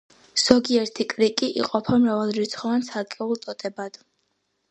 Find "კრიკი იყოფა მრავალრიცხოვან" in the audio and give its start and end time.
1.11-2.87